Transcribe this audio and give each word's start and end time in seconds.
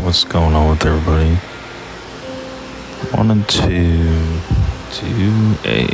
What's 0.00 0.24
going 0.24 0.54
on 0.54 0.70
with 0.70 0.86
everybody? 0.86 1.38
I 3.02 3.16
wanted 3.16 3.46
to 3.48 3.68
do 5.04 5.54
a 5.64 5.84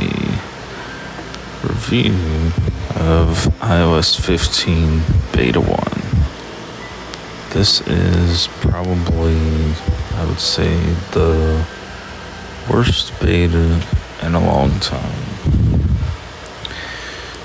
review 1.67 2.13
of 2.95 3.49
iOS 3.59 4.19
15 4.19 5.01
Beta 5.33 5.59
1. 5.59 5.69
This 7.51 7.81
is 7.87 8.47
probably, 8.61 9.35
I 10.15 10.25
would 10.25 10.39
say, 10.39 10.77
the 11.11 11.65
worst 12.71 13.11
beta 13.19 13.83
in 14.23 14.33
a 14.33 14.39
long 14.39 14.79
time. 14.79 15.89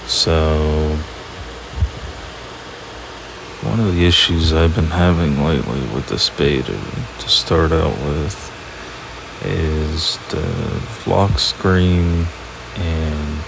So, 0.07 0.84
one 3.65 3.81
of 3.81 3.95
the 3.95 4.05
issues 4.05 4.53
I've 4.53 4.75
been 4.75 4.85
having 4.85 5.43
lately 5.43 5.81
with 5.95 6.09
this 6.09 6.31
beta, 6.31 6.79
to 7.19 7.29
start 7.29 7.73
out 7.73 7.97
with, 8.07 8.51
is 9.45 10.19
the 10.31 11.11
lock 11.11 11.39
screen 11.39 12.27
and 12.77 13.39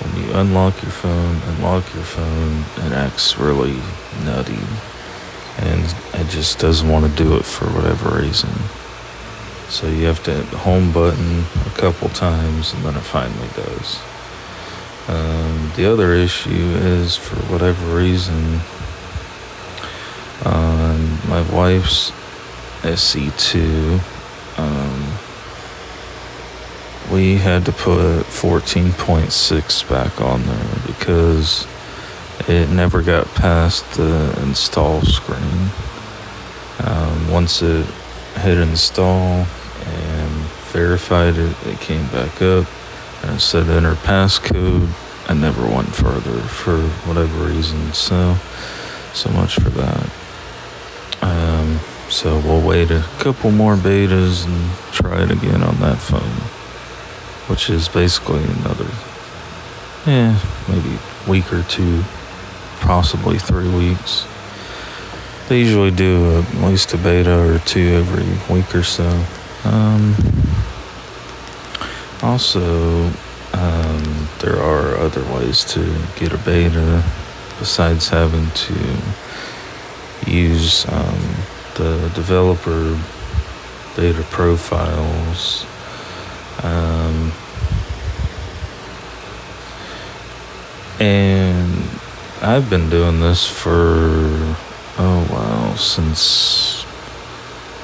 when 0.00 0.24
you 0.24 0.32
unlock 0.34 0.80
your 0.82 0.92
phone 0.92 1.36
and 1.42 1.62
lock 1.62 1.84
your 1.94 2.04
phone, 2.04 2.64
it 2.86 2.92
acts 2.92 3.36
really 3.36 3.76
nutty. 4.24 4.58
And 5.58 5.94
it 6.14 6.28
just 6.28 6.60
doesn't 6.60 6.88
want 6.88 7.10
to 7.10 7.22
do 7.24 7.36
it 7.36 7.44
for 7.44 7.66
whatever 7.66 8.20
reason. 8.20 8.50
So 9.68 9.88
you 9.88 10.06
have 10.06 10.22
to 10.24 10.34
hit 10.34 10.50
the 10.50 10.58
home 10.58 10.92
button 10.92 11.44
a 11.66 11.70
couple 11.76 12.08
times 12.10 12.72
and 12.72 12.84
then 12.84 12.94
it 12.94 13.00
finally 13.00 13.48
does. 13.56 14.00
Um, 15.08 15.72
the 15.74 15.90
other 15.90 16.12
issue 16.12 16.50
is, 16.50 17.16
for 17.16 17.36
whatever 17.50 17.96
reason, 17.96 18.60
on 20.44 21.18
my 21.26 21.40
wife's 21.50 22.10
SE2, 22.82 24.00
um, 24.58 25.18
we 27.10 27.36
had 27.36 27.64
to 27.64 27.72
put 27.72 28.26
14.6 28.26 29.88
back 29.88 30.20
on 30.20 30.42
there 30.42 30.76
because 30.86 31.66
it 32.46 32.68
never 32.68 33.00
got 33.00 33.26
past 33.28 33.90
the 33.94 34.38
install 34.42 35.00
screen. 35.00 35.70
Um, 36.84 37.30
once 37.30 37.62
it 37.62 37.86
hit 38.42 38.58
install 38.58 39.46
and 39.86 40.30
verified 40.70 41.38
it, 41.38 41.56
it 41.66 41.80
came 41.80 42.06
back 42.08 42.42
up 42.42 42.66
and 43.22 43.40
said 43.40 43.68
enter 43.68 43.94
passcode. 43.94 44.88
I 45.28 45.34
never 45.34 45.66
went 45.66 45.94
further 45.94 46.40
for 46.40 46.80
whatever 47.06 47.44
reason. 47.44 47.92
So, 47.92 48.36
so 49.12 49.30
much 49.30 49.54
for 49.54 49.70
that. 49.70 50.10
Um, 51.20 51.80
so 52.08 52.38
we'll 52.38 52.66
wait 52.66 52.90
a 52.90 53.04
couple 53.18 53.50
more 53.50 53.76
betas 53.76 54.46
and 54.46 54.94
try 54.94 55.22
it 55.22 55.30
again 55.30 55.62
on 55.62 55.78
that 55.80 55.98
phone, 55.98 56.40
which 57.50 57.68
is 57.68 57.88
basically 57.88 58.42
another, 58.44 58.88
yeah, 60.06 60.40
maybe 60.68 60.98
week 61.28 61.52
or 61.52 61.62
two, 61.64 62.02
possibly 62.80 63.38
three 63.38 63.68
weeks. 63.68 64.26
They 65.48 65.60
usually 65.60 65.90
do 65.90 66.38
at 66.38 66.54
least 66.64 66.94
a 66.94 66.98
beta 66.98 67.54
or 67.54 67.58
two 67.60 67.80
every 67.80 68.54
week 68.54 68.74
or 68.74 68.82
so. 68.82 69.24
Um, 69.64 70.14
also, 72.22 73.10
um, 73.52 74.28
there 74.40 74.60
are 74.60 74.96
other 74.96 75.22
ways 75.34 75.64
to 75.72 75.80
get 76.16 76.32
a 76.32 76.38
beta 76.38 77.04
besides 77.58 78.08
having 78.08 78.50
to 78.52 78.74
use 80.26 80.86
um, 80.88 81.20
the 81.74 82.10
developer 82.14 82.98
beta 83.96 84.22
profiles. 84.30 85.66
Um, 86.62 87.32
and 91.00 91.84
I've 92.42 92.68
been 92.70 92.90
doing 92.90 93.20
this 93.20 93.46
for, 93.46 94.54
oh 94.98 95.26
wow, 95.30 95.74
since, 95.76 96.84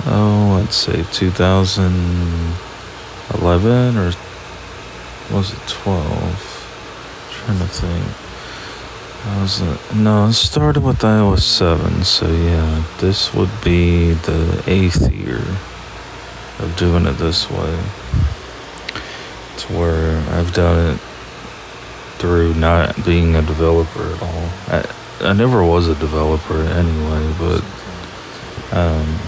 oh, 0.07 0.59
let's 0.61 0.77
say 0.77 1.05
2011 1.13 3.97
or 3.97 4.13
was 5.31 5.53
it 5.53 5.69
12? 5.69 6.55
trying 7.45 7.59
to 7.59 7.67
think. 7.67 8.05
Was 9.41 9.63
uh, 9.63 9.79
no, 9.95 10.27
it 10.27 10.35
started 10.35 10.83
with 10.83 10.99
iOS 10.99 11.41
7, 11.41 12.05
so 12.05 12.31
yeah, 12.31 12.85
this 12.99 13.33
would 13.35 13.51
be 13.63 14.13
the 14.13 14.63
eighth 14.67 15.11
year 15.11 15.43
of 16.59 16.75
doing 16.77 17.07
it 17.07 17.13
this 17.13 17.51
way. 17.51 17.79
It's 19.55 19.69
where 19.71 20.19
I've 20.31 20.53
done 20.53 20.95
it 20.95 21.01
through 22.19 22.55
not 22.55 23.05
being 23.05 23.35
a 23.35 23.43
developer 23.43 24.15
at 24.15 24.23
all. 24.23 24.49
I, 24.69 24.95
I 25.21 25.33
never 25.33 25.65
was 25.65 25.89
a 25.89 25.95
developer 25.95 26.61
anyway, 26.63 27.35
but 27.39 27.65
um, 28.73 29.19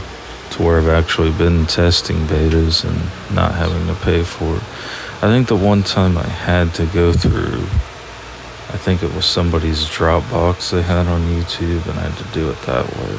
to 0.51 0.63
where 0.63 0.79
I've 0.79 0.89
actually 0.89 1.33
been 1.33 1.67
testing 1.67 2.17
betas 2.27 2.85
and 2.85 3.35
not 3.35 3.55
having 3.55 3.87
to 3.87 3.95
pay 4.03 4.23
for 4.23 4.57
it. 4.57 4.63
I 5.23 5.29
think 5.29 5.49
the 5.49 5.57
one 5.57 5.83
time 5.83 6.19
I 6.19 6.27
had 6.27 6.75
to 6.75 6.85
go 6.87 7.13
through, 7.13 7.63
I 8.69 8.77
think 8.77 9.03
it 9.03 9.15
was 9.15 9.25
somebody's 9.25 9.87
Dropbox 9.87 10.71
they 10.71 10.83
had 10.83 11.07
on 11.07 11.23
YouTube, 11.23 11.89
and 11.89 11.99
I 11.99 12.09
had 12.11 12.19
to 12.19 12.35
do 12.35 12.51
it 12.51 12.61
that 12.63 12.85
way. 12.99 13.19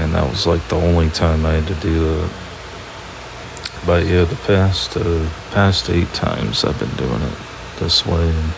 And 0.00 0.14
that 0.14 0.30
was 0.30 0.46
like 0.46 0.66
the 0.68 0.76
only 0.76 1.10
time 1.10 1.44
I 1.44 1.54
had 1.54 1.66
to 1.66 1.74
do 1.74 2.22
it. 2.22 2.30
But 3.84 4.06
yeah, 4.06 4.24
the 4.24 4.36
past 4.46 4.96
uh, 4.96 5.28
past 5.50 5.90
eight 5.90 6.12
times 6.14 6.64
I've 6.64 6.78
been 6.78 6.94
doing 6.96 7.22
it 7.22 7.38
this 7.80 8.06
way, 8.06 8.28
and 8.28 8.52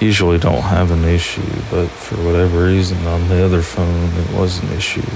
usually 0.00 0.38
don't 0.38 0.62
have 0.62 0.92
an 0.92 1.04
issue. 1.04 1.42
But 1.68 1.88
for 1.88 2.16
whatever 2.24 2.66
reason, 2.66 3.04
on 3.08 3.28
the 3.28 3.44
other 3.44 3.62
phone, 3.62 4.10
it 4.14 4.30
was 4.38 4.62
an 4.62 4.72
issue. 4.72 5.10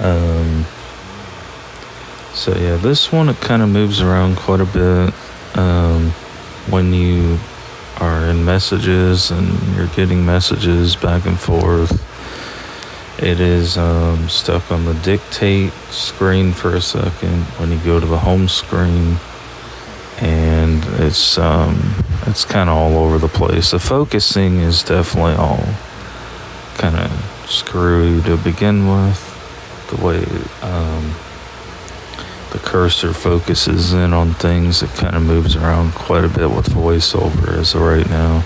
Um, 0.00 0.66
so 2.36 2.54
yeah, 2.54 2.76
this 2.76 3.10
one 3.10 3.30
it 3.30 3.40
kind 3.40 3.62
of 3.62 3.70
moves 3.70 4.02
around 4.02 4.36
quite 4.36 4.60
a 4.60 4.66
bit 4.66 5.14
um, 5.56 6.10
when 6.68 6.92
you 6.92 7.38
are 7.98 8.26
in 8.26 8.44
messages 8.44 9.30
and 9.30 9.74
you're 9.74 9.86
getting 9.88 10.26
messages 10.26 10.96
back 10.96 11.24
and 11.24 11.40
forth. 11.40 12.02
It 13.18 13.40
is 13.40 13.78
um, 13.78 14.28
stuck 14.28 14.70
on 14.70 14.84
the 14.84 14.92
dictate 14.96 15.72
screen 15.88 16.52
for 16.52 16.76
a 16.76 16.82
second 16.82 17.44
when 17.58 17.72
you 17.72 17.78
go 17.78 17.98
to 17.98 18.04
the 18.04 18.18
home 18.18 18.48
screen, 18.48 19.16
and 20.18 20.84
it's 21.00 21.38
um, 21.38 21.94
it's 22.26 22.44
kind 22.44 22.68
of 22.68 22.76
all 22.76 22.98
over 22.98 23.16
the 23.16 23.28
place. 23.28 23.70
The 23.70 23.78
focusing 23.78 24.58
is 24.58 24.82
definitely 24.82 25.36
all 25.36 25.64
kind 26.74 26.96
of 26.96 27.46
screwy 27.48 28.20
to 28.24 28.36
begin 28.36 28.86
with. 28.88 29.32
The 29.88 30.04
way 30.04 30.18
um, 30.60 31.14
the 32.52 32.58
cursor 32.58 33.12
focuses 33.12 33.92
in 33.92 34.12
on 34.12 34.34
things. 34.34 34.82
It 34.82 34.90
kind 34.90 35.16
of 35.16 35.22
moves 35.22 35.56
around 35.56 35.94
quite 35.94 36.24
a 36.24 36.28
bit 36.28 36.50
with 36.50 36.70
voiceover 36.70 37.58
as 37.58 37.74
of 37.74 37.82
right 37.82 38.08
now. 38.08 38.44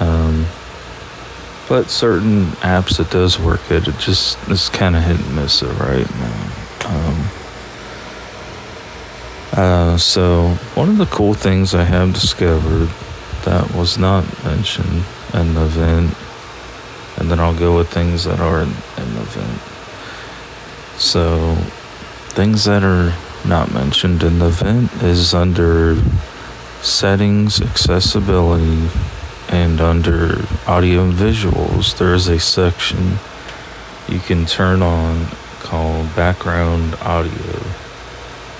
Um, 0.00 0.46
but 1.68 1.88
certain 1.88 2.46
apps 2.62 2.98
it 2.98 3.10
does 3.10 3.38
work 3.38 3.70
at. 3.70 3.86
It 3.86 3.98
just 3.98 4.36
is 4.48 4.68
kind 4.68 4.96
of 4.96 5.02
hit 5.02 5.20
and 5.20 5.36
miss 5.36 5.62
it 5.62 5.72
right 5.78 6.10
now. 6.16 6.52
Um, 6.86 7.28
uh, 9.52 9.96
so 9.96 10.48
one 10.74 10.88
of 10.88 10.98
the 10.98 11.06
cool 11.06 11.34
things 11.34 11.74
I 11.74 11.84
have 11.84 12.12
discovered 12.12 12.88
that 13.44 13.74
was 13.74 13.98
not 13.98 14.24
mentioned 14.44 15.04
in 15.32 15.54
the 15.54 15.64
event, 15.64 16.14
and 17.18 17.30
then 17.30 17.40
I'll 17.40 17.58
go 17.58 17.76
with 17.76 17.88
things 17.88 18.24
that 18.24 18.40
are 18.40 18.62
in 18.62 18.68
the 19.14 19.20
event. 19.20 19.60
So 21.00 21.56
things 22.30 22.64
that 22.64 22.82
are 22.82 23.14
not 23.46 23.72
mentioned 23.72 24.22
in 24.22 24.38
the 24.38 24.46
event 24.46 24.92
is 25.02 25.34
under 25.34 25.96
settings, 26.80 27.60
accessibility, 27.60 28.88
and 29.48 29.80
under 29.80 30.44
audio 30.66 31.04
and 31.04 31.12
visuals, 31.12 31.98
there 31.98 32.14
is 32.14 32.28
a 32.28 32.38
section 32.38 33.18
you 34.08 34.20
can 34.20 34.46
turn 34.46 34.80
on 34.80 35.26
called 35.60 36.14
background 36.14 36.94
audio. 37.02 37.62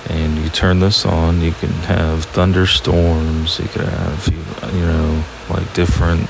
And 0.09 0.37
you 0.37 0.49
turn 0.49 0.79
this 0.79 1.05
on, 1.05 1.41
you 1.41 1.51
can 1.53 1.71
have 1.87 2.25
thunderstorms, 2.25 3.59
you 3.59 3.67
can 3.67 3.85
have, 3.85 4.27
you 4.73 4.81
know, 4.81 5.23
like 5.49 5.73
different 5.73 6.29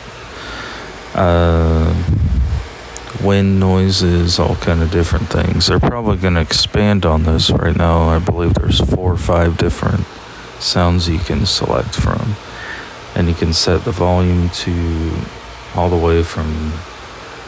uh, 1.15 1.93
wind 3.23 3.59
noises, 3.59 4.39
all 4.39 4.55
kind 4.55 4.81
of 4.81 4.91
different 4.91 5.29
things. 5.29 5.67
They're 5.67 5.79
probably 5.79 6.17
going 6.17 6.33
to 6.35 6.41
expand 6.41 7.05
on 7.05 7.23
this 7.23 7.49
right 7.51 7.75
now. 7.75 8.09
I 8.09 8.19
believe 8.19 8.53
there's 8.53 8.79
four 8.79 9.13
or 9.13 9.17
five 9.17 9.57
different 9.57 10.05
sounds 10.59 11.09
you 11.09 11.19
can 11.19 11.45
select 11.45 11.95
from, 11.95 12.35
and 13.15 13.27
you 13.27 13.33
can 13.33 13.53
set 13.53 13.83
the 13.83 13.91
volume 13.91 14.49
to 14.49 15.11
all 15.75 15.89
the 15.89 15.97
way 15.97 16.23
from 16.23 16.73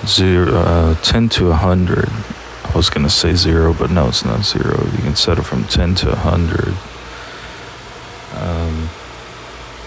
zero, 0.06 0.54
uh, 0.56 0.96
10 0.96 1.30
to 1.30 1.50
100. 1.50 2.10
I 2.10 2.78
was 2.78 2.90
going 2.90 3.04
to 3.04 3.10
say 3.10 3.34
zero, 3.34 3.74
but 3.74 3.92
no, 3.92 4.08
it's 4.08 4.26
not 4.26 4.44
zero. 4.44 4.86
You 4.86 5.04
can 5.04 5.16
set 5.16 5.38
it 5.38 5.44
from 5.44 5.66
10 5.66 5.96
to 5.96 6.08
100. 6.08 6.74
Um, 8.36 8.83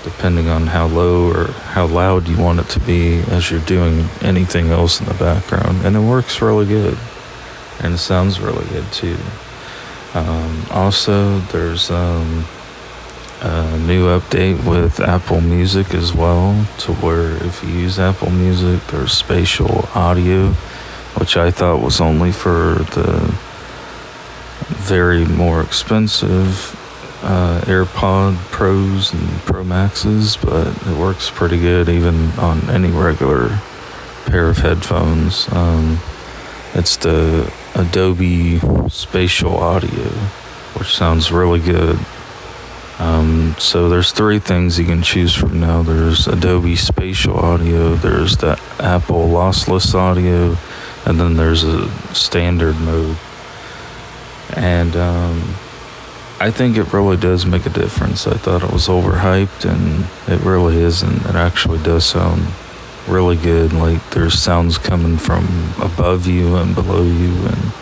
depending 0.06 0.48
on 0.48 0.68
how 0.68 0.86
low 0.86 1.28
or 1.32 1.46
how 1.74 1.84
loud 1.84 2.28
you 2.28 2.38
want 2.38 2.60
it 2.60 2.68
to 2.68 2.78
be 2.78 3.18
as 3.28 3.50
you're 3.50 3.60
doing 3.66 4.08
anything 4.22 4.68
else 4.68 5.00
in 5.00 5.06
the 5.06 5.14
background. 5.14 5.84
And 5.84 5.96
it 5.96 6.00
works 6.00 6.40
really 6.40 6.64
good. 6.64 6.96
And 7.80 7.94
it 7.94 7.98
sounds 7.98 8.38
really 8.38 8.64
good 8.68 8.86
too. 8.92 9.18
Um, 10.14 10.64
also, 10.70 11.40
there's 11.50 11.90
um, 11.90 12.46
a 13.40 13.78
new 13.80 14.06
update 14.06 14.64
with 14.64 15.00
Apple 15.00 15.40
Music 15.40 15.92
as 15.92 16.14
well, 16.14 16.66
to 16.78 16.92
where 16.94 17.32
if 17.44 17.64
you 17.64 17.70
use 17.70 17.98
Apple 17.98 18.30
Music, 18.30 18.80
there's 18.86 19.12
spatial 19.12 19.88
audio, 19.92 20.52
which 21.18 21.36
I 21.36 21.50
thought 21.50 21.82
was 21.82 22.00
only 22.00 22.30
for 22.30 22.76
the 22.94 23.34
very 24.68 25.24
more 25.24 25.60
expensive 25.60 26.80
uh, 27.22 27.60
AirPod 27.64 28.36
Pros 28.50 29.12
and 29.12 29.28
Pro 29.40 29.64
Maxes, 29.64 30.36
but 30.36 30.68
it 30.86 30.96
works 30.98 31.30
pretty 31.30 31.58
good 31.58 31.88
even 31.88 32.30
on 32.38 32.68
any 32.70 32.90
regular 32.90 33.48
pair 34.26 34.48
of 34.48 34.58
headphones. 34.58 35.50
Um, 35.52 35.98
it's 36.74 36.96
the 36.96 37.52
Dolby 37.92 38.60
Spatial 38.88 39.56
Audio, 39.56 40.10
which 40.78 40.94
sounds 40.94 41.32
really 41.32 41.60
good. 41.60 41.98
Um, 42.98 43.54
so 43.58 43.88
there's 43.88 44.12
three 44.12 44.38
things 44.38 44.78
you 44.78 44.86
can 44.86 45.02
choose 45.02 45.34
from 45.34 45.60
now. 45.60 45.82
There's 45.82 46.24
Dolby 46.26 46.76
Spatial 46.76 47.36
Audio, 47.36 47.94
there's 47.94 48.38
the 48.38 48.58
Apple 48.78 49.28
Lossless 49.28 49.94
Audio, 49.94 50.56
and 51.04 51.20
then 51.20 51.36
there's 51.36 51.62
a 51.62 51.88
standard 52.14 52.76
mode. 52.80 53.16
And 54.54 54.96
um, 54.96 55.54
I 56.38 56.50
think 56.50 56.76
it 56.76 56.92
really 56.92 57.16
does 57.16 57.46
make 57.46 57.64
a 57.64 57.70
difference. 57.70 58.26
I 58.26 58.36
thought 58.36 58.62
it 58.62 58.70
was 58.70 58.88
overhyped, 58.88 59.64
and 59.64 60.06
it 60.28 60.44
really 60.44 60.76
isn't. 60.76 61.24
It 61.24 61.34
actually 61.34 61.82
does 61.82 62.04
sound 62.04 62.46
really 63.08 63.36
good. 63.36 63.72
Like 63.72 64.10
there's 64.10 64.38
sounds 64.38 64.76
coming 64.76 65.16
from 65.16 65.72
above 65.80 66.26
you 66.26 66.56
and 66.56 66.74
below 66.74 67.02
you, 67.02 67.32
and 67.46 67.72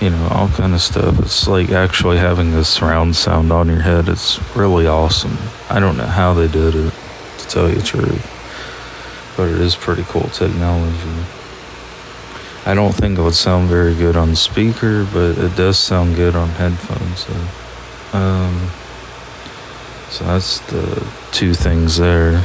you 0.00 0.10
know, 0.10 0.28
all 0.28 0.48
kind 0.48 0.74
of 0.74 0.82
stuff. 0.82 1.18
It's 1.18 1.48
like 1.48 1.70
actually 1.70 2.18
having 2.18 2.54
a 2.54 2.62
surround 2.62 3.16
sound 3.16 3.50
on 3.50 3.68
your 3.68 3.80
head. 3.80 4.08
It's 4.08 4.38
really 4.54 4.86
awesome. 4.86 5.36
I 5.68 5.80
don't 5.80 5.96
know 5.96 6.06
how 6.06 6.32
they 6.34 6.46
did 6.46 6.76
it, 6.76 6.92
to 7.38 7.48
tell 7.48 7.68
you 7.68 7.76
the 7.76 7.82
truth, 7.82 9.34
but 9.36 9.48
it 9.48 9.60
is 9.60 9.74
pretty 9.74 10.04
cool 10.04 10.28
technology. 10.28 11.24
I 12.66 12.74
don't 12.74 12.92
think 12.92 13.18
it 13.18 13.22
would 13.22 13.34
sound 13.34 13.68
very 13.68 13.94
good 13.94 14.16
on 14.16 14.36
speaker, 14.36 15.04
but 15.12 15.36
it 15.38 15.56
does 15.56 15.76
sound 15.76 16.16
good 16.16 16.36
on 16.36 16.48
headphones. 16.50 17.26
So, 17.26 17.32
um, 18.14 18.70
so 20.08 20.24
that's 20.24 20.60
the 20.70 21.04
two 21.32 21.52
things 21.52 21.96
there. 21.96 22.44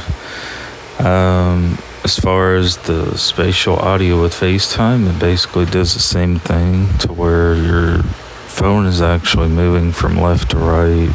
Um, 0.98 1.78
as 2.02 2.18
far 2.18 2.56
as 2.56 2.76
the 2.78 3.16
spatial 3.16 3.76
audio 3.76 4.20
with 4.20 4.34
FaceTime, 4.34 5.08
it 5.08 5.20
basically 5.20 5.66
does 5.66 5.94
the 5.94 6.00
same 6.00 6.40
thing 6.40 6.88
to 6.98 7.12
where 7.12 7.54
your 7.54 8.02
phone 8.48 8.86
is 8.86 9.00
actually 9.00 9.48
moving 9.48 9.92
from 9.92 10.20
left 10.20 10.50
to 10.50 10.58
right. 10.58 11.14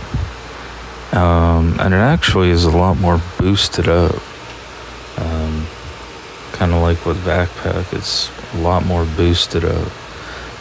Um, 1.13 1.77
and 1.79 1.93
it 1.93 1.97
actually 1.97 2.49
is 2.49 2.63
a 2.63 2.71
lot 2.71 2.97
more 2.97 3.21
boosted 3.37 3.89
up. 3.89 4.15
Um, 5.17 5.67
kind 6.53 6.71
of 6.71 6.81
like 6.81 7.05
with 7.05 7.17
Backpack, 7.25 7.93
it's 7.93 8.31
a 8.53 8.57
lot 8.59 8.85
more 8.85 9.03
boosted 9.03 9.65
up. 9.65 9.91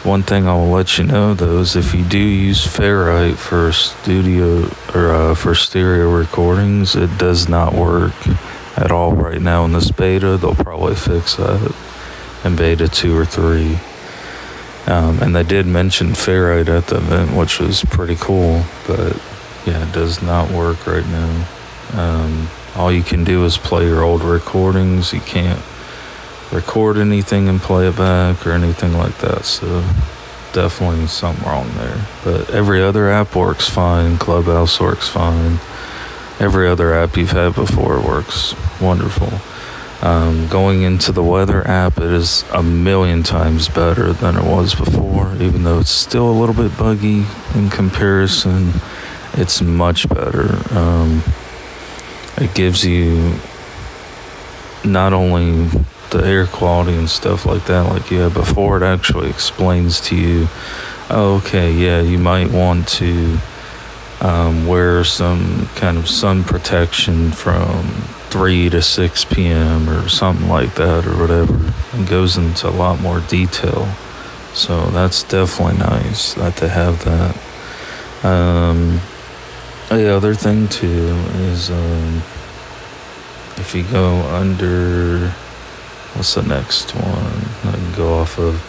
One 0.05 0.21
thing 0.21 0.47
I 0.47 0.53
will 0.53 0.69
let 0.69 0.99
you 0.99 1.03
know 1.03 1.33
though 1.33 1.57
is 1.57 1.75
if 1.75 1.95
you 1.95 2.05
do 2.05 2.19
use 2.19 2.63
Ferrite 2.63 3.37
for 3.37 3.71
studio 3.71 4.69
or 4.93 5.11
uh, 5.11 5.33
for 5.33 5.55
stereo 5.55 6.11
recordings, 6.11 6.95
it 6.95 7.17
does 7.17 7.49
not 7.49 7.73
work 7.73 8.13
at 8.77 8.91
all 8.91 9.13
right 9.13 9.41
now 9.41 9.65
in 9.65 9.71
this 9.71 9.89
beta. 9.89 10.37
They'll 10.37 10.53
probably 10.53 10.93
fix 10.93 11.37
that 11.37 11.75
in 12.43 12.55
beta 12.55 12.87
two 12.87 13.17
or 13.17 13.25
three. 13.25 13.79
Um, 14.85 15.23
and 15.23 15.35
they 15.35 15.41
did 15.41 15.65
mention 15.65 16.09
ferrite 16.09 16.69
at 16.69 16.85
the 16.85 16.97
event, 16.97 17.35
which 17.35 17.59
was 17.59 17.83
pretty 17.85 18.15
cool. 18.15 18.63
But 18.85 19.19
yeah, 19.65 19.87
it 19.87 19.91
does 19.91 20.21
not 20.21 20.51
work 20.51 20.85
right 20.85 21.07
now. 21.07 21.47
Um, 21.93 22.47
all 22.75 22.91
you 22.91 23.01
can 23.01 23.23
do 23.23 23.43
is 23.43 23.57
play 23.57 23.87
your 23.87 24.03
old 24.03 24.21
recordings. 24.21 25.13
You 25.13 25.21
can't 25.21 25.59
record 26.51 26.97
anything 26.97 27.49
and 27.49 27.59
play 27.59 27.87
it 27.87 27.97
back 27.97 28.45
or 28.45 28.51
anything 28.51 28.93
like 28.93 29.17
that. 29.19 29.45
So 29.45 29.81
definitely 30.53 31.07
something 31.07 31.45
wrong 31.45 31.69
there. 31.75 32.05
But 32.23 32.49
every 32.51 32.81
other 32.81 33.09
app 33.09 33.35
works 33.35 33.69
fine. 33.69 34.17
Clubhouse 34.17 34.79
works 34.79 35.07
fine 35.07 35.59
every 36.39 36.67
other 36.67 36.93
app 36.93 37.15
you've 37.17 37.31
had 37.31 37.55
before 37.55 37.99
works 37.99 38.55
wonderful. 38.81 39.31
Um, 40.05 40.47
going 40.49 40.81
into 40.81 41.11
the 41.11 41.23
weather 41.23 41.65
app, 41.67 41.97
it 41.97 42.11
is 42.11 42.43
a 42.51 42.61
million 42.61 43.23
times 43.23 43.69
better 43.69 44.13
than 44.13 44.35
it 44.35 44.43
was 44.43 44.75
before, 44.75 45.33
even 45.39 45.63
though 45.63 45.79
it's 45.79 45.89
still 45.89 46.29
a 46.29 46.37
little 46.37 46.53
bit 46.53 46.77
buggy 46.77 47.25
in 47.55 47.69
comparison. 47.69 48.73
It's 49.33 49.61
much 49.61 50.07
better. 50.09 50.61
Um, 50.77 51.23
it 52.37 52.53
gives 52.53 52.85
you 52.85 53.39
not 54.83 55.13
only 55.13 55.69
the 56.15 56.25
air 56.25 56.47
quality 56.47 56.95
and 56.95 57.09
stuff 57.09 57.45
like 57.45 57.65
that, 57.65 57.81
like 57.89 58.05
had 58.05 58.33
before, 58.33 58.77
it 58.77 58.83
actually 58.83 59.29
explains 59.29 59.99
to 59.99 60.15
you, 60.15 60.47
oh, 61.09 61.41
okay, 61.43 61.71
yeah, 61.71 62.01
you 62.01 62.17
might 62.17 62.49
want 62.49 62.87
to 62.87 63.37
um, 64.21 64.65
wear 64.65 65.03
some 65.03 65.67
kind 65.75 65.97
of 65.97 66.07
sun 66.07 66.43
protection 66.43 67.31
from 67.31 67.83
3 68.29 68.69
to 68.69 68.81
6 68.81 69.25
p.m. 69.25 69.89
or 69.89 70.07
something 70.07 70.47
like 70.47 70.75
that 70.75 71.05
or 71.05 71.19
whatever. 71.19 71.73
It 71.93 72.09
goes 72.09 72.37
into 72.37 72.69
a 72.69 72.71
lot 72.71 73.01
more 73.01 73.19
detail. 73.21 73.85
So 74.53 74.85
that's 74.87 75.23
definitely 75.23 75.79
nice 75.79 76.33
that 76.35 76.55
they 76.57 76.69
have 76.69 77.03
that. 77.03 77.35
Um, 78.25 79.01
the 79.89 80.15
other 80.15 80.33
thing 80.33 80.69
too 80.69 81.13
is 81.35 81.69
um, 81.69 82.21
if 83.57 83.75
you 83.75 83.83
go 83.83 84.21
under, 84.29 85.33
what's 86.15 86.33
the 86.35 86.43
next 86.43 86.95
one? 86.95 87.73
I 87.73 87.75
can 87.75 87.93
go 87.95 88.19
off 88.19 88.39
of 88.39 88.61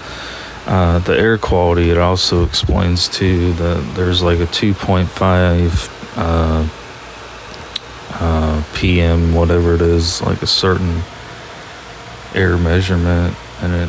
uh, 0.66 0.98
the 0.98 1.16
air 1.16 1.38
quality, 1.38 1.90
it 1.90 1.98
also 1.98 2.44
explains 2.44 3.08
too 3.08 3.52
that 3.52 3.94
there's 3.94 4.20
like 4.20 4.40
a 4.40 4.46
2.5 4.46 6.16
uh, 6.16 6.68
uh, 8.18 8.64
PM, 8.74 9.32
whatever 9.32 9.74
it 9.74 9.80
is, 9.80 10.20
like 10.22 10.42
a 10.42 10.46
certain 10.46 11.02
air 12.34 12.56
measurement, 12.56 13.36
and 13.60 13.72
it 13.72 13.88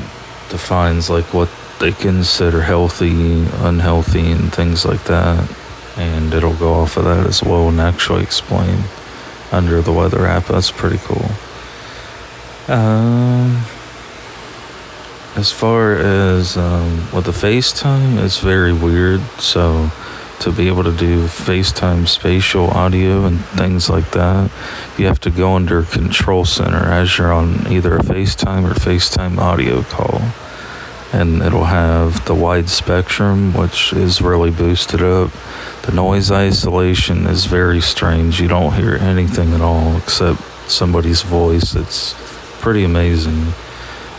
defines 0.50 1.10
like 1.10 1.34
what 1.34 1.50
they 1.80 1.92
consider 1.94 2.62
healthy, 2.62 3.46
unhealthy, 3.62 4.32
and 4.32 4.54
things 4.54 4.86
like 4.86 5.04
that. 5.06 5.50
And 5.98 6.32
it'll 6.32 6.56
go 6.56 6.76
off 6.76 6.98
of 6.98 7.06
that 7.06 7.26
as 7.26 7.42
well 7.42 7.70
and 7.70 7.82
actually 7.82 8.22
explain 8.22 8.84
under 9.52 9.82
the 9.82 9.92
weather 9.92 10.28
app. 10.28 10.46
That's 10.46 10.70
pretty 10.70 11.00
cool. 11.00 11.32
Um, 12.68 13.64
as 15.38 15.52
far 15.52 15.94
as 15.94 16.58
um, 16.58 16.98
with 17.14 17.26
the 17.26 17.32
FaceTime, 17.32 18.18
it's 18.24 18.40
very 18.40 18.74
weird. 18.74 19.22
So 19.40 19.92
to 20.40 20.52
be 20.52 20.68
able 20.68 20.84
to 20.84 20.92
do 20.92 21.26
FaceTime 21.26 22.08
spatial 22.08 22.70
audio 22.72 23.26
and 23.26 23.40
things 23.46 23.90
like 23.90 24.12
that, 24.12 24.52
you 24.98 25.06
have 25.06 25.20
to 25.22 25.30
go 25.30 25.54
under 25.54 25.84
Control 25.84 26.44
Center 26.44 26.92
as 26.92 27.18
you're 27.18 27.32
on 27.32 27.72
either 27.72 27.96
a 27.96 28.00
FaceTime 28.00 28.70
or 28.70 28.74
FaceTime 28.74 29.38
audio 29.38 29.84
call. 29.84 30.22
And 31.14 31.42
it'll 31.42 31.66
have 31.66 32.26
the 32.26 32.36
wide 32.36 32.68
spectrum, 32.68 33.54
which 33.54 33.94
is 33.94 34.22
really 34.22 34.52
boosted 34.52 35.02
up. 35.02 35.32
The 35.84 35.94
noise 35.94 36.32
isolation 36.32 37.28
is 37.28 37.46
very 37.46 37.80
strange. 37.80 38.42
You 38.42 38.50
don't 38.50 38.74
hear 38.74 38.96
anything 38.96 39.54
at 39.54 39.62
all 39.62 39.96
except 39.96 40.42
somebody's 40.70 41.22
voice. 41.22 41.76
It's 41.76 42.27
pretty 42.68 42.84
amazing. 42.84 43.54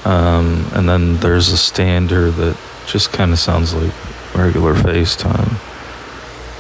Um, 0.07 0.65
and 0.73 0.89
then 0.89 1.19
there's 1.19 1.51
a 1.51 1.59
standard 1.59 2.31
that 2.37 2.57
just 2.87 3.13
kind 3.13 3.31
of 3.31 3.39
sounds 3.39 3.75
like 3.75 3.93
regular 4.35 4.75
FaceTime. 4.75 5.53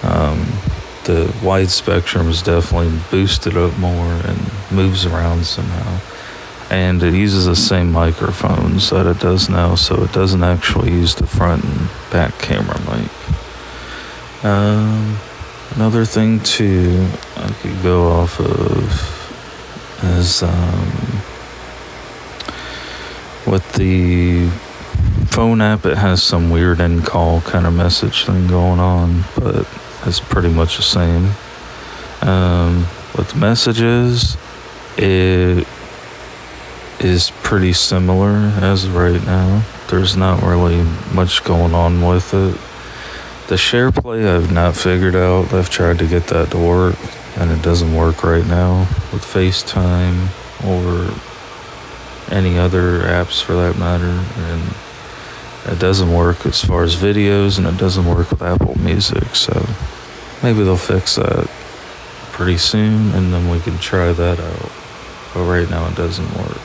Um, 0.04 0.38
the 1.04 1.34
wide 1.42 1.70
spectrum 1.70 2.28
is 2.28 2.42
definitely 2.42 3.00
boosted 3.10 3.56
up 3.56 3.74
more 3.78 4.04
and 4.26 4.38
moves 4.70 5.06
around 5.06 5.46
somehow. 5.46 5.98
And 6.70 7.02
it 7.02 7.14
uses 7.14 7.46
the 7.46 7.56
same 7.56 7.90
microphones 7.90 8.90
that 8.90 9.06
it 9.06 9.18
does 9.20 9.48
now, 9.48 9.74
so 9.74 10.02
it 10.04 10.12
doesn't 10.12 10.44
actually 10.44 10.90
use 10.90 11.14
the 11.14 11.26
front 11.26 11.64
and 11.64 11.88
back 12.10 12.38
camera 12.38 12.78
mic. 12.80 14.44
Um, 14.44 15.16
another 15.74 16.04
thing 16.04 16.40
too, 16.40 17.08
I 17.36 17.50
could 17.62 17.82
go 17.82 18.08
off 18.08 18.38
of 18.40 19.14
is 20.04 20.42
um, 20.42 21.22
with 23.48 23.72
the 23.74 24.48
phone 25.28 25.60
app, 25.60 25.86
it 25.86 25.96
has 25.96 26.22
some 26.22 26.50
weird 26.50 26.80
end 26.80 27.04
call 27.04 27.40
kind 27.42 27.66
of 27.66 27.74
message 27.74 28.24
thing 28.24 28.46
going 28.46 28.80
on, 28.80 29.24
but 29.36 29.68
it's 30.04 30.20
pretty 30.20 30.48
much 30.48 30.76
the 30.76 30.82
same. 30.82 31.30
Um, 32.22 32.86
with 33.16 33.34
messages, 33.36 34.36
it 34.96 35.66
is 37.00 37.30
pretty 37.42 37.72
similar 37.72 38.52
as 38.60 38.88
right 38.88 39.24
now. 39.24 39.64
There's 39.88 40.16
not 40.16 40.42
really 40.42 40.82
much 41.12 41.44
going 41.44 41.74
on 41.74 42.06
with 42.06 42.34
it. 42.34 42.58
The 43.48 43.56
share 43.56 43.90
play 43.90 44.28
I've 44.28 44.52
not 44.52 44.76
figured 44.76 45.14
out. 45.16 45.52
I've 45.54 45.70
tried 45.70 45.98
to 46.00 46.06
get 46.06 46.26
that 46.26 46.50
to 46.50 46.58
work 46.58 46.96
and 47.36 47.50
it 47.50 47.62
doesn't 47.62 47.94
work 47.94 48.24
right 48.24 48.46
now 48.46 48.80
with 49.12 49.22
FaceTime 49.22 50.26
or 50.66 51.27
any 52.30 52.58
other 52.58 53.00
apps 53.00 53.42
for 53.42 53.54
that 53.54 53.78
matter. 53.78 54.04
And 54.04 54.74
it 55.72 55.78
doesn't 55.78 56.12
work 56.12 56.46
as 56.46 56.64
far 56.64 56.82
as 56.82 56.96
videos 56.96 57.58
and 57.58 57.66
it 57.66 57.76
doesn't 57.76 58.06
work 58.06 58.30
with 58.30 58.42
Apple 58.42 58.78
Music. 58.78 59.34
So 59.34 59.68
maybe 60.42 60.64
they'll 60.64 60.76
fix 60.76 61.16
that 61.16 61.46
pretty 62.32 62.58
soon 62.58 63.12
and 63.14 63.32
then 63.32 63.50
we 63.50 63.60
can 63.60 63.78
try 63.78 64.12
that 64.12 64.40
out. 64.40 64.72
But 65.34 65.44
right 65.44 65.68
now 65.68 65.88
it 65.88 65.96
doesn't 65.96 66.36
work. 66.36 66.60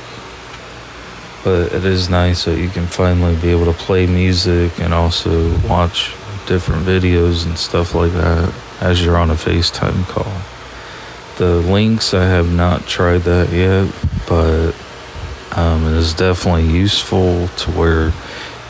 But 1.43 1.74
it 1.74 1.84
is 1.84 2.10
nice 2.10 2.46
that 2.46 2.58
you 2.58 2.70
can 2.70 2.86
finally 2.88 3.36
be 3.36 3.50
able 3.50 3.65
to 3.65 3.74
play 3.74 4.05
music 4.05 4.79
and 4.79 4.93
also 4.93 5.58
watch 5.67 6.15
different 6.46 6.86
videos 6.86 7.46
and 7.46 7.58
stuff 7.58 7.93
like 7.96 8.12
that 8.13 8.53
as 8.79 9.03
you're 9.03 9.17
on 9.17 9.32
a 9.32 9.34
FaceTime 9.34 10.05
call. 10.08 10.32
The 11.38 11.58
links, 11.70 12.13
I 12.13 12.25
have 12.25 12.53
not 12.53 12.86
tried 12.86 13.22
that 13.22 13.51
yet, 13.51 13.91
but 14.27 14.74
um, 15.55 15.86
it 15.86 15.93
is 15.93 16.13
definitely 16.13 16.67
useful 16.67 17.48
to 17.48 17.72
where 17.72 18.12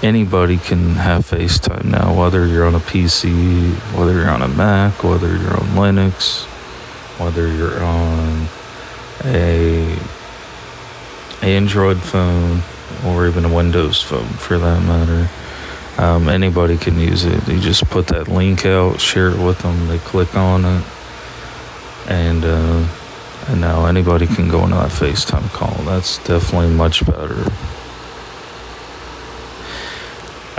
anybody 0.02 0.58
can 0.58 0.96
have 0.96 1.26
FaceTime 1.26 1.86
now, 1.86 2.18
whether 2.18 2.46
you're 2.46 2.66
on 2.66 2.76
a 2.76 2.80
PC, 2.80 3.74
whether 3.98 4.14
you're 4.14 4.30
on 4.30 4.42
a 4.42 4.48
Mac, 4.50 5.04
whether 5.04 5.30
you're 5.30 5.58
on 5.58 5.68
Linux, 5.78 6.44
whether 7.20 7.48
you're 7.48 7.82
on 7.82 8.48
a 9.24 9.98
Android 11.42 12.00
phone 12.00 12.62
or 13.06 13.28
even 13.28 13.46
a 13.46 13.54
Windows 13.54 14.02
phone 14.02 14.28
for 14.28 14.58
that 14.58 14.82
matter. 14.84 15.30
Um, 15.98 16.28
anybody 16.28 16.78
can 16.78 17.00
use 17.00 17.24
it. 17.24 17.48
You 17.48 17.60
just 17.60 17.86
put 17.86 18.08
that 18.08 18.28
link 18.28 18.66
out, 18.66 19.00
share 19.00 19.30
it 19.30 19.38
with 19.38 19.60
them. 19.60 19.88
They 19.88 20.00
click 20.00 20.36
on 20.36 20.66
it, 20.66 20.84
and 22.08 22.44
uh, 22.44 22.88
and 23.48 23.62
now 23.62 23.86
anybody 23.86 24.28
can 24.28 24.48
go 24.48 24.64
into 24.64 24.76
that 24.76 24.90
FaceTime 24.90 25.50
call. 25.52 25.84
That's 25.86 26.18
definitely 26.24 26.74
much 26.76 27.06
better. 27.06 27.52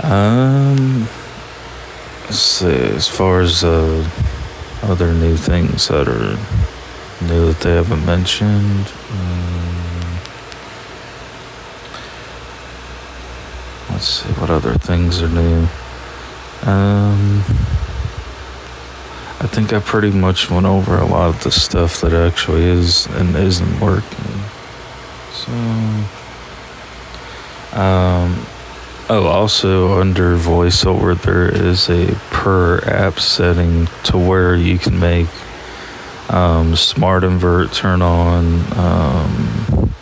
Um, 0.03 1.07
let's 2.25 2.37
see. 2.37 2.67
As 2.67 3.07
far 3.07 3.41
as 3.41 3.63
uh, 3.63 4.07
other 4.83 5.13
new 5.13 5.35
things 5.35 5.87
that 5.87 6.07
are 6.07 6.37
new 7.21 7.47
that 7.47 7.59
they 7.61 7.75
haven't 7.75 8.05
mentioned. 8.05 8.91
Um, 9.11 10.19
let's 13.89 14.05
see 14.05 14.29
what 14.33 14.49
other 14.49 14.75
things 14.75 15.21
are 15.21 15.29
new. 15.29 15.67
Um, 16.63 17.43
I 19.37 19.47
think 19.47 19.73
I 19.73 19.79
pretty 19.79 20.11
much 20.11 20.49
went 20.49 20.65
over 20.65 20.97
a 20.97 21.05
lot 21.05 21.29
of 21.35 21.43
the 21.43 21.51
stuff 21.51 22.01
that 22.01 22.13
actually 22.13 22.63
is 22.63 23.05
and 23.07 23.35
isn't 23.35 23.79
working. 23.81 24.25
So, 25.33 25.51
um, 27.73 28.45
oh, 29.09 29.27
also 29.27 29.99
under 29.99 30.37
voiceover, 30.37 31.21
there 31.21 31.47
is 31.47 31.89
a 31.89 32.15
per 32.31 32.79
app 32.85 33.19
setting 33.19 33.87
to 34.05 34.17
where 34.17 34.55
you 34.55 34.79
can 34.79 34.99
make 34.99 35.27
um, 36.29 36.75
smart 36.75 37.23
invert 37.23 37.73
turn 37.73 38.01
on, 38.01 38.63
um, 38.77 39.93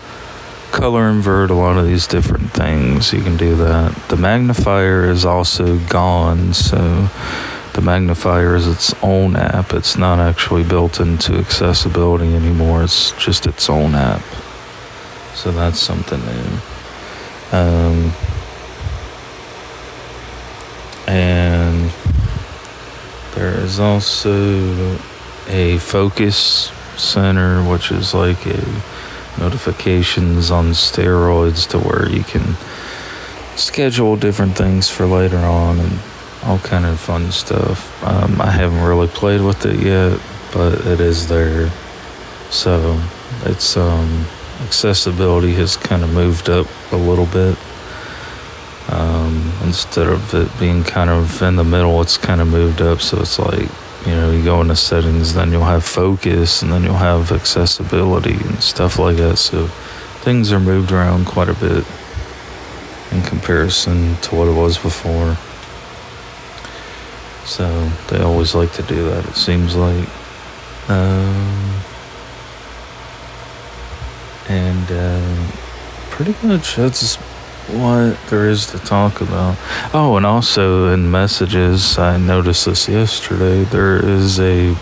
color 0.71 1.09
invert, 1.09 1.49
a 1.49 1.55
lot 1.55 1.77
of 1.77 1.85
these 1.85 2.07
different 2.07 2.51
things. 2.51 3.11
You 3.11 3.21
can 3.21 3.35
do 3.35 3.55
that. 3.55 3.95
The 4.09 4.15
magnifier 4.15 5.09
is 5.09 5.25
also 5.25 5.79
gone, 5.87 6.53
so 6.53 7.09
the 7.73 7.81
magnifier 7.81 8.55
is 8.55 8.67
its 8.67 8.93
own 9.01 9.35
app. 9.35 9.73
It's 9.73 9.97
not 9.97 10.19
actually 10.19 10.63
built 10.63 10.99
into 10.99 11.33
accessibility 11.35 12.35
anymore, 12.35 12.83
it's 12.83 13.11
just 13.13 13.45
its 13.45 13.69
own 13.69 13.95
app. 13.95 14.21
So 15.35 15.51
that's 15.51 15.79
something 15.79 16.19
new. 16.19 16.59
Um, 17.51 18.13
and 21.07 21.91
there 23.35 23.59
is 23.59 23.79
also 23.79 24.97
a 25.47 25.77
focus 25.79 26.71
center, 26.95 27.63
which 27.63 27.91
is 27.91 28.13
like 28.13 28.45
a 28.45 28.63
notifications 29.39 30.51
on 30.51 30.67
steroids 30.67 31.67
to 31.67 31.79
where 31.79 32.07
you 32.07 32.23
can 32.23 32.55
schedule 33.57 34.15
different 34.15 34.55
things 34.55 34.89
for 34.89 35.05
later 35.05 35.37
on 35.37 35.79
and 35.79 35.99
all 36.45 36.59
kind 36.59 36.85
of 36.85 36.99
fun 36.99 37.31
stuff. 37.31 38.03
Um, 38.03 38.41
I 38.41 38.51
haven't 38.51 38.81
really 38.81 39.07
played 39.07 39.41
with 39.41 39.65
it 39.65 39.79
yet, 39.79 40.19
but 40.53 40.85
it 40.85 40.99
is 40.99 41.27
there. 41.27 41.69
So 42.49 43.01
it's 43.45 43.77
um, 43.77 44.25
accessibility 44.61 45.53
has 45.55 45.77
kind 45.77 46.03
of 46.03 46.13
moved 46.13 46.49
up 46.49 46.67
a 46.91 46.97
little 46.97 47.25
bit. 47.25 47.57
Um, 48.89 49.53
instead 49.63 50.07
of 50.07 50.33
it 50.33 50.49
being 50.59 50.83
kind 50.83 51.09
of 51.09 51.41
in 51.41 51.55
the 51.55 51.63
middle, 51.63 52.01
it's 52.01 52.17
kind 52.17 52.41
of 52.41 52.47
moved 52.47 52.81
up. 52.81 53.01
So 53.01 53.21
it's 53.21 53.39
like 53.39 53.69
you 54.05 54.11
know, 54.11 54.31
you 54.31 54.43
go 54.43 54.59
into 54.59 54.75
settings, 54.75 55.33
then 55.33 55.51
you'll 55.51 55.63
have 55.63 55.85
focus, 55.85 56.61
and 56.61 56.71
then 56.71 56.83
you'll 56.83 56.95
have 56.95 57.31
accessibility 57.31 58.33
and 58.33 58.61
stuff 58.61 58.99
like 58.99 59.15
that. 59.17 59.37
So 59.37 59.67
things 60.23 60.51
are 60.51 60.59
moved 60.59 60.91
around 60.91 61.25
quite 61.25 61.47
a 61.47 61.53
bit 61.53 61.85
in 63.11 63.21
comparison 63.21 64.17
to 64.17 64.35
what 64.35 64.49
it 64.49 64.55
was 64.55 64.77
before. 64.77 65.37
So 67.45 67.89
they 68.09 68.21
always 68.21 68.55
like 68.55 68.71
to 68.73 68.83
do 68.83 69.03
that, 69.09 69.25
it 69.25 69.35
seems 69.35 69.75
like. 69.75 70.09
Um, 70.89 71.81
and 74.49 74.91
uh, 74.91 75.51
pretty 76.09 76.35
much 76.45 76.75
that's 76.75 77.15
what 77.67 78.17
there 78.29 78.47
is 78.49 78.67
to 78.67 78.79
talk 78.79 79.21
about. 79.21 79.57
Oh, 79.93 80.15
and 80.17 80.25
also 80.25 80.89
in 80.93 81.09
messages, 81.09 81.97
I 81.97 82.17
noticed 82.17 82.65
this 82.65 82.89
yesterday. 82.89 83.63
There 83.63 83.97
is 83.97 84.39
a 84.39 84.75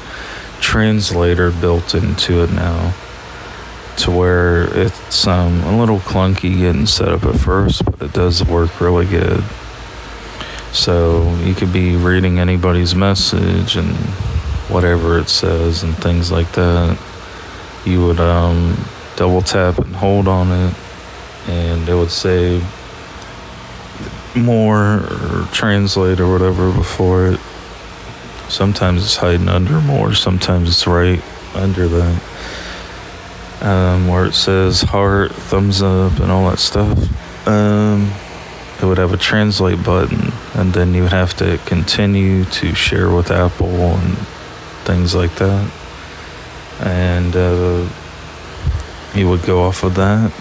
translator 0.60 1.52
built 1.52 1.94
into 1.94 2.44
it 2.44 2.52
now, 2.52 2.94
to 3.98 4.12
where 4.12 4.64
it's 4.78 5.28
um, 5.28 5.62
a 5.62 5.78
little 5.80 6.00
clunky 6.00 6.58
getting 6.58 6.86
set 6.86 7.10
up 7.10 7.24
at 7.24 7.40
first, 7.40 7.86
but 7.86 8.02
it 8.02 8.14
does 8.14 8.44
work 8.44 8.80
really 8.82 9.06
good. 9.06 9.44
So 10.74 11.36
you 11.44 11.54
could 11.54 11.74
be 11.74 11.96
reading 11.96 12.40
anybody's 12.40 12.96
message 12.96 13.76
and 13.76 13.96
whatever 14.70 15.20
it 15.20 15.28
says 15.28 15.84
and 15.84 15.96
things 15.98 16.32
like 16.32 16.52
that. 16.54 16.98
You 17.86 18.06
would 18.08 18.20
um, 18.20 18.78
double 19.16 19.42
tap 19.42 19.78
and 19.80 19.96
hold 19.96 20.28
on 20.28 20.52
it 20.52 20.74
and 21.48 21.90
it 21.90 21.96
would 21.96 22.12
say 22.12 22.62
more 24.36 25.00
or 25.00 25.48
translate 25.52 26.20
or 26.20 26.32
whatever 26.32 26.72
before 26.72 27.28
it. 27.28 27.40
Sometimes 28.50 29.04
it's 29.04 29.18
hiding 29.18 29.50
under 29.50 29.80
more, 29.82 30.14
sometimes 30.14 30.70
it's 30.70 30.88
right 30.88 31.22
under 31.56 31.88
that. 31.88 32.24
Um, 33.62 34.08
where 34.08 34.26
it 34.26 34.34
says 34.34 34.82
heart, 34.82 35.32
thumbs 35.34 35.82
up, 35.84 36.20
and 36.20 36.32
all 36.32 36.50
that 36.50 36.58
stuff. 36.58 36.98
Um, 37.48 38.12
it 38.82 38.86
would 38.86 38.98
have 38.98 39.14
a 39.14 39.18
translate 39.18 39.84
button, 39.84 40.32
and 40.54 40.74
then 40.74 40.94
you 40.94 41.04
would 41.04 41.12
have 41.12 41.34
to 41.36 41.60
continue 41.66 42.46
to 42.46 42.74
share 42.74 43.10
with 43.10 43.32
Apple 43.32 43.68
and 43.68 44.18
things 44.86 45.14
like 45.14 45.36
that. 45.36 45.72
And 46.82 47.36
uh, 47.36 47.88
you 49.14 49.30
would 49.30 49.44
go 49.44 49.64
off 49.64 49.84
of 49.84 49.96
that 49.96 50.32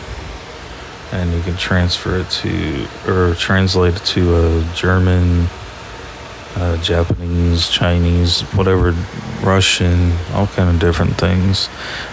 and 1.12 1.32
you 1.32 1.40
can 1.42 1.56
transfer 1.56 2.18
it 2.18 2.30
to 2.30 2.86
or 3.06 3.34
translate 3.34 3.96
it 3.96 4.04
to 4.04 4.36
a 4.36 4.74
German, 4.74 5.46
uh, 6.56 6.76
Japanese, 6.82 7.68
Chinese, 7.68 8.42
whatever, 8.54 8.92
Russian, 9.42 10.12
all 10.32 10.46
kind 10.48 10.70
of 10.70 10.78
different 10.78 11.18
things, 11.18 11.68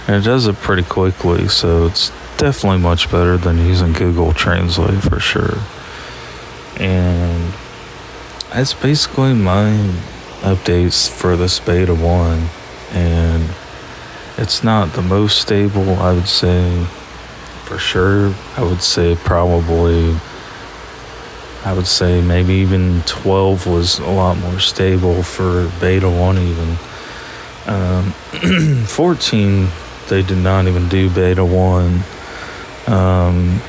and 0.07 0.15
it 0.15 0.25
does 0.25 0.47
it 0.47 0.55
pretty 0.55 0.83
quickly. 0.83 1.47
So 1.47 1.85
it's 1.85 2.09
definitely 2.37 2.79
much 2.79 3.11
better 3.11 3.37
than 3.37 3.57
using 3.57 3.93
Google 3.93 4.33
Translate 4.33 5.03
for 5.03 5.19
sure. 5.19 5.57
And 6.79 7.53
that's 8.51 8.73
basically 8.73 9.33
my 9.33 9.71
updates 10.41 11.09
for 11.09 11.35
this 11.35 11.59
beta 11.59 11.93
one, 11.93 12.47
and 12.91 13.49
it's 14.37 14.63
not 14.63 14.93
the 14.93 15.01
most 15.01 15.41
stable, 15.41 15.99
I 15.99 16.13
would 16.13 16.27
say 16.27 16.85
for 17.65 17.77
sure. 17.77 18.33
I 18.55 18.63
would 18.63 18.81
say 18.81 19.15
probably, 19.15 20.15
I 21.65 21.73
would 21.73 21.87
say 21.87 22.21
maybe 22.21 22.53
even 22.53 23.01
12 23.05 23.67
was 23.67 23.99
a 23.99 24.09
lot 24.09 24.37
more 24.37 24.59
stable 24.59 25.21
for 25.21 25.69
beta 25.81 26.09
1 26.09 26.37
even. 26.37 26.77
Um, 27.65 28.11
14, 28.85 29.67
they 30.07 30.21
did 30.21 30.37
not 30.37 30.67
even 30.67 30.87
do 30.87 31.09
beta 31.09 31.43
1. 31.43 32.03
Um, 32.87 33.59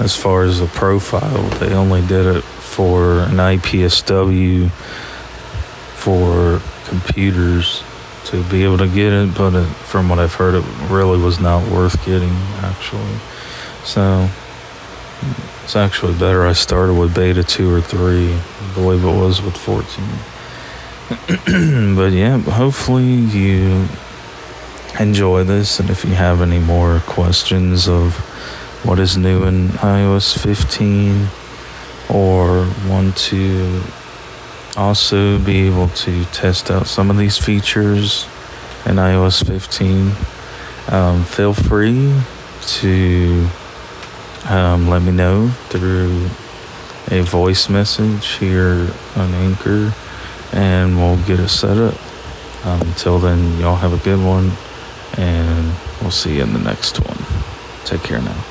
as 0.00 0.16
far 0.16 0.42
as 0.44 0.60
the 0.60 0.66
profile, 0.66 1.42
they 1.58 1.74
only 1.74 2.00
did 2.06 2.24
it 2.24 2.42
for 2.42 3.20
an 3.20 3.36
IPSW 3.36 4.70
for 5.94 6.62
computers 6.86 7.84
to 8.24 8.42
be 8.44 8.64
able 8.64 8.78
to 8.78 8.88
get 8.88 9.12
it, 9.12 9.34
but 9.34 9.54
it, 9.54 9.66
from 9.66 10.08
what 10.08 10.18
I've 10.18 10.32
heard, 10.32 10.54
it 10.54 10.64
really 10.88 11.22
was 11.22 11.38
not 11.38 11.70
worth 11.70 12.02
getting 12.06 12.32
actually. 12.62 13.18
So 13.84 14.28
it's 15.64 15.76
actually 15.76 16.14
better 16.14 16.46
I 16.46 16.54
started 16.54 16.94
with 16.94 17.14
beta 17.14 17.44
2 17.44 17.74
or 17.74 17.82
3, 17.82 18.32
I 18.32 18.74
believe 18.74 19.04
it 19.04 19.14
was 19.14 19.42
with 19.42 19.56
14. 19.56 20.04
but 21.96 22.12
yeah, 22.12 22.38
hopefully 22.38 23.04
you 23.04 23.86
enjoy 24.98 25.44
this, 25.44 25.78
and 25.78 25.90
if 25.90 26.04
you 26.04 26.14
have 26.14 26.40
any 26.40 26.58
more 26.58 27.00
questions 27.00 27.86
of 27.86 28.29
what 28.82 28.98
is 28.98 29.16
new 29.16 29.44
in 29.44 29.68
iOS 29.68 30.38
15 30.38 31.28
or 32.08 32.68
want 32.88 33.16
to 33.16 33.82
also 34.76 35.38
be 35.38 35.66
able 35.66 35.88
to 35.88 36.24
test 36.26 36.70
out 36.70 36.86
some 36.86 37.10
of 37.10 37.16
these 37.16 37.36
features 37.36 38.26
in 38.86 38.96
iOS 38.96 39.46
15, 39.46 40.12
um, 40.94 41.24
feel 41.24 41.52
free 41.52 42.18
to 42.62 43.48
um, 44.48 44.88
let 44.88 45.02
me 45.02 45.12
know 45.12 45.48
through 45.68 46.28
a 47.10 47.22
voice 47.22 47.68
message 47.68 48.38
here 48.38 48.90
on 49.16 49.34
Anchor 49.34 49.92
and 50.52 50.96
we'll 50.96 51.22
get 51.24 51.40
it 51.40 51.48
set 51.48 51.76
up. 51.76 51.94
Um, 52.64 52.80
until 52.82 53.18
then, 53.18 53.58
y'all 53.58 53.76
have 53.76 53.92
a 53.92 54.04
good 54.04 54.24
one 54.24 54.52
and 55.16 55.74
we'll 56.00 56.10
see 56.10 56.36
you 56.36 56.42
in 56.42 56.52
the 56.52 56.58
next 56.58 56.98
one. 57.00 57.18
Take 57.84 58.02
care 58.02 58.20
now. 58.20 58.49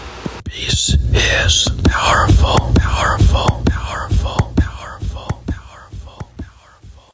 Peace 0.50 0.96
is 1.13 1.70
powerful, 1.84 2.58
powerful, 2.75 3.62
powerful, 3.68 4.53
powerful, 4.58 5.44
powerful, 5.46 6.32
powerful. 6.38 7.13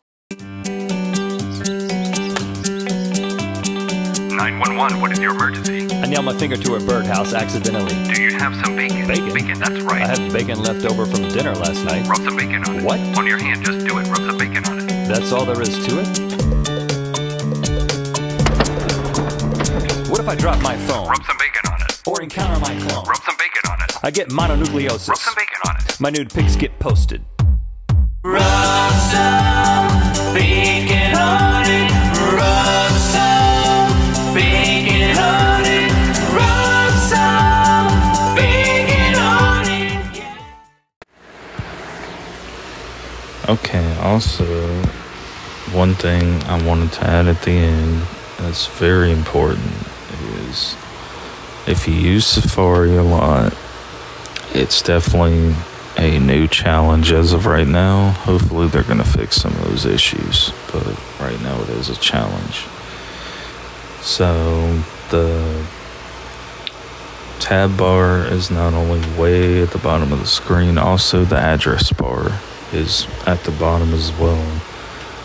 911, 4.29 5.01
what 5.01 5.11
is 5.11 5.19
your 5.19 5.31
emergency? 5.35 5.93
I 5.95 6.05
nailed 6.07 6.23
my 6.23 6.33
finger 6.37 6.55
to 6.55 6.75
a 6.75 6.79
birdhouse 6.79 7.33
accidentally. 7.33 7.93
Do 8.13 8.21
you 8.21 8.33
have 8.37 8.55
some 8.63 8.77
bacon? 8.77 9.05
Bacon? 9.05 9.33
Bacon, 9.33 9.59
that's 9.59 9.81
right. 9.81 10.03
I 10.03 10.07
had 10.07 10.31
bacon 10.31 10.63
left 10.63 10.85
over 10.85 11.05
from 11.05 11.27
dinner 11.29 11.53
last 11.55 11.83
night. 11.83 12.07
Rub 12.07 12.19
some 12.19 12.37
bacon 12.37 12.63
on 12.63 12.77
it. 12.77 12.83
What? 12.83 12.99
On 13.17 13.27
your 13.27 13.37
hand, 13.37 13.65
just 13.65 13.85
do 13.85 13.97
it. 13.99 14.07
Rub 14.07 14.17
some 14.17 14.37
bacon 14.37 14.65
on 14.65 14.79
it. 14.79 14.87
That's 15.09 15.33
all 15.33 15.43
there 15.43 15.61
is 15.61 15.85
to 15.87 15.99
it? 15.99 16.07
What 20.09 20.21
if 20.21 20.29
I 20.29 20.35
drop 20.35 20.61
my 20.61 20.77
phone 20.77 21.09
Rub 21.09 21.21
some 21.25 21.37
bacon 21.37 21.69
on 21.69 21.73
it. 21.73 21.74
Or 22.15 22.21
encounter 22.21 22.59
my 22.59 22.73
clone? 22.87 23.05
Rub 23.05 23.17
some 23.23 23.35
bacon 23.37 23.71
on 23.71 23.81
it. 23.81 23.91
I 24.03 24.11
get 24.11 24.29
mononucleosis. 24.29 25.09
Rub 25.09 25.17
some 25.17 25.35
bacon 25.35 25.57
on 25.67 25.75
it. 25.77 25.99
My 25.99 26.09
nude 26.09 26.33
pics 26.33 26.55
get 26.55 26.77
posted. 26.79 27.23
Okay, 43.47 43.95
also, 43.99 44.43
one 45.71 45.93
thing 45.93 46.41
I 46.45 46.59
wanted 46.65 46.91
to 46.93 47.07
add 47.07 47.27
at 47.27 47.43
the 47.43 47.51
end 47.51 48.01
that's 48.39 48.65
very 48.65 49.11
important 49.11 49.71
is 50.49 50.75
if 51.67 51.87
you 51.87 51.93
use 51.93 52.25
Safari 52.25 52.95
a 52.95 53.03
lot, 53.03 53.57
it's 54.53 54.81
definitely 54.81 55.55
a 55.97 56.19
new 56.19 56.47
challenge 56.47 57.11
as 57.11 57.33
of 57.33 57.45
right 57.45 57.67
now. 57.67 58.11
Hopefully, 58.11 58.67
they're 58.67 58.83
going 58.83 58.99
to 58.99 59.03
fix 59.03 59.37
some 59.37 59.53
of 59.53 59.63
those 59.69 59.85
issues, 59.85 60.51
but 60.71 60.85
right 61.19 61.41
now 61.41 61.61
it 61.61 61.69
is 61.69 61.89
a 61.89 61.95
challenge. 61.95 62.65
So, 64.01 64.83
the 65.09 65.65
tab 67.39 67.77
bar 67.77 68.25
is 68.25 68.51
not 68.51 68.73
only 68.73 68.99
way 69.19 69.61
at 69.61 69.71
the 69.71 69.77
bottom 69.79 70.11
of 70.11 70.19
the 70.19 70.27
screen, 70.27 70.77
also 70.77 71.25
the 71.25 71.37
address 71.37 71.91
bar 71.91 72.39
is 72.71 73.07
at 73.25 73.43
the 73.43 73.51
bottom 73.51 73.93
as 73.93 74.11
well. 74.13 74.61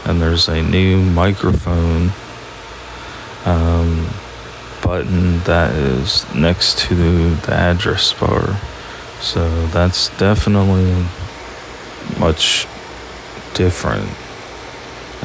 And 0.04 0.20
there's 0.20 0.48
a 0.48 0.62
new 0.62 1.02
microphone 1.02 2.10
um, 3.44 4.08
button 4.82 5.40
that 5.40 5.74
is 5.74 6.32
next 6.34 6.78
to 6.78 7.34
the 7.36 7.52
address 7.52 8.12
bar. 8.12 8.58
So 9.20 9.66
that's 9.68 10.08
definitely 10.18 11.06
much 12.18 12.66
different. 13.54 14.08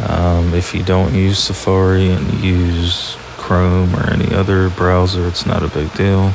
Um, 0.10 0.54
if 0.54 0.74
you 0.74 0.84
don't 0.84 1.14
use 1.14 1.40
Safari 1.40 2.10
and 2.10 2.34
use 2.44 3.16
Chrome 3.38 3.96
or 3.96 4.10
any 4.10 4.34
other 4.34 4.70
browser, 4.70 5.28
it's 5.28 5.46
not 5.46 5.64
a 5.64 5.68
big 5.68 5.94
deal. 5.94 6.34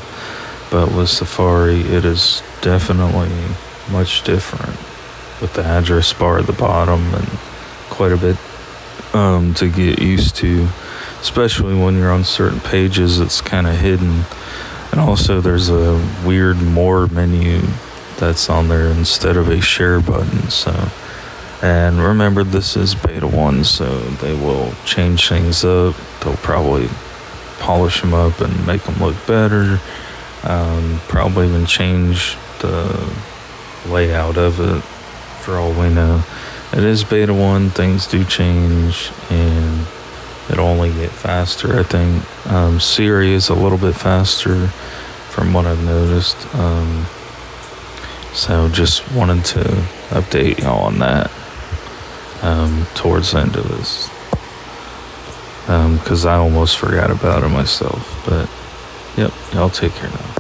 But 0.71 0.93
with 0.95 1.09
Safari, 1.09 1.81
it 1.81 2.05
is 2.05 2.43
definitely 2.63 3.31
much 3.91 4.23
different 4.23 4.77
with 5.41 5.55
the 5.55 5.65
address 5.65 6.13
bar 6.13 6.39
at 6.39 6.47
the 6.47 6.53
bottom 6.53 7.15
and 7.15 7.27
quite 7.89 8.13
a 8.13 8.17
bit 8.17 8.37
um, 9.15 9.55
to 9.55 9.69
get 9.69 10.01
used 10.01 10.37
to, 10.37 10.69
especially 11.21 11.75
when 11.75 11.97
you're 11.97 12.11
on 12.11 12.25
certain 12.25 12.61
pages. 12.61 13.21
It's 13.21 13.41
kind 13.41 13.67
of 13.67 13.77
hidden, 13.77 14.25
and 14.91 15.01
also 15.01 15.41
there's 15.41 15.69
a 15.69 15.95
weird 16.25 16.61
more 16.61 17.07
menu 17.09 17.61
that's 18.19 18.51
on 18.51 18.69
there 18.69 18.89
instead 18.89 19.37
of 19.37 19.49
a 19.49 19.61
share 19.61 20.01
button. 20.01 20.51
So, 20.51 20.89
and 21.63 21.99
remember, 21.99 22.45
this 22.45 22.77
is 22.77 22.95
beta 22.95 23.27
one, 23.27 23.65
so 23.65 24.01
they 24.23 24.35
will 24.35 24.73
change 24.85 25.29
things 25.29 25.65
up. 25.65 25.95
They'll 26.21 26.37
probably 26.37 26.89
polish 27.59 28.01
them 28.01 28.15
up 28.15 28.41
and 28.41 28.67
make 28.67 28.83
them 28.83 28.97
look 28.97 29.17
better. 29.27 29.81
Um, 30.43 31.01
probably 31.09 31.49
even 31.49 31.67
change 31.67 32.37
the 32.61 33.13
layout 33.87 34.37
of 34.37 34.59
it 34.61 34.83
for 35.41 35.57
all 35.57 35.73
we 35.73 35.91
know. 35.91 36.23
It 36.73 36.85
is 36.85 37.03
beta 37.05 37.35
1, 37.35 37.71
things 37.71 38.07
do 38.07 38.25
change, 38.25 39.11
and 39.29 39.70
it'll 40.51 40.67
only 40.67 40.93
get 40.93 41.11
faster. 41.11 41.79
I 41.79 41.83
think 41.83 42.51
um, 42.51 42.81
Siri 42.81 43.33
is 43.33 43.49
a 43.49 43.55
little 43.55 43.79
bit 43.79 43.95
faster 43.95 44.67
from 45.31 45.53
what 45.53 45.65
I've 45.65 45.83
noticed. 45.85 46.37
Um, 46.55 47.07
so 48.33 48.69
just 48.69 49.11
wanted 49.13 49.45
to 49.47 49.61
update 50.11 50.61
y'all 50.61 50.85
on 50.85 50.99
that 50.99 51.31
um, 52.43 52.87
towards 52.95 53.33
the 53.33 53.41
end 53.41 53.57
of 53.57 53.69
this. 53.69 54.09
Because 55.67 56.27
I 56.27 56.37
almost 56.37 56.79
forgot 56.79 57.11
about 57.11 57.45
it 57.45 57.49
myself. 57.49 58.23
But, 58.27 58.51
yep, 59.17 59.33
y'all 59.55 59.71
take 59.71 59.93
care 59.93 60.11
now. 60.11 60.40